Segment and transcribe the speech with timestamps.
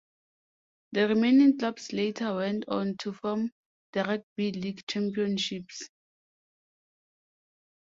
[0.93, 3.51] The remaining clubs later went on to form
[3.93, 5.91] the Rugby League Championships.